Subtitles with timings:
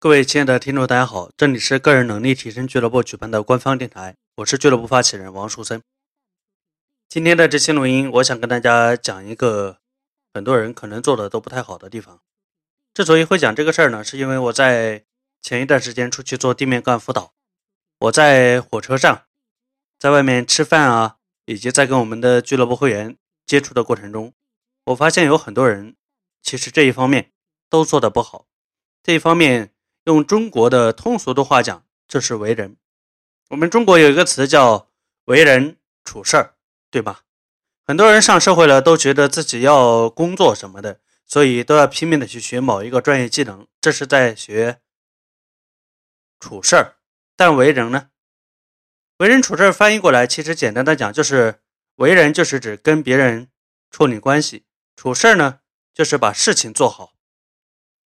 [0.00, 5.82] 各位亲爱的听众，大家好，这里是个人能力提升俱乐部举办的官方电台，我是俱乐部发起人王树森。
[7.08, 9.78] 今天的这期录音，我想跟大家讲一个
[10.32, 12.20] 很多人可能做的都不太好的地方。
[12.94, 15.04] 之所以会讲这个事儿呢，是因为我在
[15.42, 17.32] 前一段时间出去做地面干辅导，
[17.98, 19.24] 我在火车上，
[19.98, 24.32] 在外面吃饭啊，以及在跟我们的俱乐部会员接触的过程中，
[24.84, 25.96] 我发现有很多人
[26.40, 27.32] 其实这一方面
[27.68, 28.46] 都做的不好，
[29.02, 29.72] 这一方面。
[30.08, 32.78] 用中国的通俗的话讲，就是为人。
[33.50, 34.88] 我们中国有一个词叫
[35.26, 36.54] 为人处事儿，
[36.90, 37.24] 对吧？
[37.84, 44.80] 很多人上社会了，都觉得自己要工作什么的，所以都要拼命的去学某一个专业技能，这是在学
[46.40, 46.96] 处事儿。
[47.36, 48.08] 但为人呢？
[49.18, 51.60] 为人处事翻译过来，其实简单的讲，就是
[51.96, 53.50] 为人就是指跟别人
[53.90, 54.64] 处理关系，
[54.96, 55.60] 处事儿呢，
[55.92, 57.12] 就是把事情做好。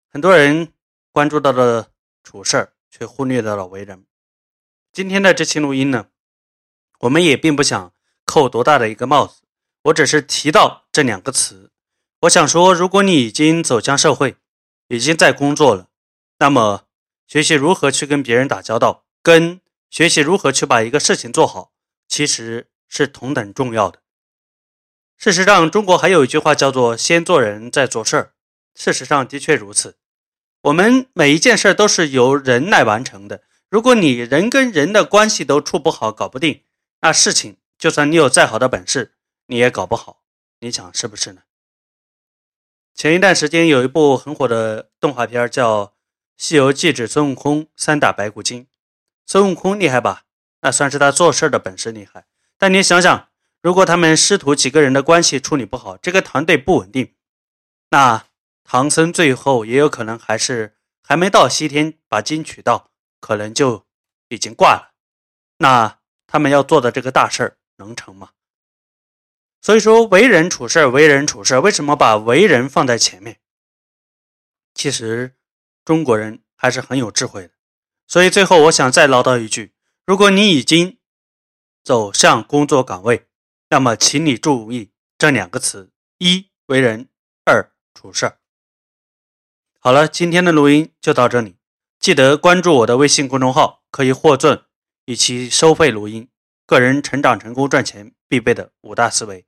[0.08, 0.72] 很多人。
[1.18, 1.88] 关注到了
[2.22, 4.06] 处事儿，却忽略到了为人。
[4.92, 6.10] 今天的这期录音呢，
[7.00, 7.92] 我们也并不想
[8.24, 9.42] 扣多大的一个帽子，
[9.82, 11.72] 我只是提到这两个词。
[12.20, 14.36] 我想说，如果你已经走向社会，
[14.86, 15.88] 已经在工作了，
[16.38, 16.84] 那么
[17.26, 19.60] 学习如何去跟别人打交道，跟
[19.90, 21.72] 学习如何去把一个事情做好，
[22.06, 24.00] 其实是同等重要的。
[25.16, 28.34] 事实上，中国还有一句话叫做“先做人，再做事儿”。
[28.78, 29.96] 事实上，的确如此。
[30.62, 33.42] 我们每一件事都是由人来完成的。
[33.70, 36.64] 如果你人跟人的关系都处不好、搞不定，
[37.00, 39.14] 那事情就算你有再好的本事，
[39.46, 40.22] 你也搞不好。
[40.60, 41.42] 你想是不是呢？
[42.94, 45.86] 前一段时间有一部很火的动画片叫
[46.36, 48.64] 《西游记之孙悟空三打白骨精》。
[49.26, 50.24] 孙悟空厉害吧？
[50.62, 52.26] 那算是他做事的本事厉害。
[52.58, 53.28] 但你想想，
[53.62, 57.14] 如果他们师徒几个人的关系处理不好，这个团队不稳定，
[57.90, 58.27] 那……
[58.70, 63.86] 唐僧最后也有可能还是还没到西天把经取到，可能就
[64.28, 64.92] 已经挂了。
[65.56, 68.32] 那他们要做的这个大事儿能成吗？
[69.62, 73.40] 所以说，为人处事，为人处事，为什么把为人放在前面？
[74.74, 75.34] 其实
[75.82, 77.54] 中国人还是很有智慧的。
[78.06, 79.72] 所以最后，我想再唠叨一句：
[80.04, 80.98] 如果你已经
[81.82, 83.28] 走向工作岗位，
[83.70, 87.08] 那么请你注意这两个词：一为人，
[87.46, 88.34] 二处事。
[89.80, 91.56] 好了，今天的录音就到这里。
[92.00, 94.64] 记得关注我的微信公众号，可以获赠
[95.04, 96.24] 一期收费录音
[96.66, 99.42] 《个人成长、成功、赚钱必备的五大思维》。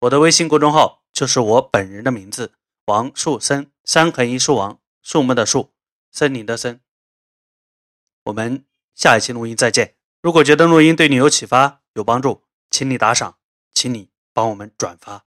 [0.00, 2.54] 我的微信公众号就是我本人的名字
[2.86, 5.72] 王树森，三横一竖王，树木的树，
[6.10, 6.80] 森林的森。
[8.24, 8.64] 我们
[8.96, 9.94] 下一期录音再见。
[10.20, 13.38] 如果觉得录音对你有启发、有帮助，请你打赏，
[13.72, 15.24] 请你帮我们转发。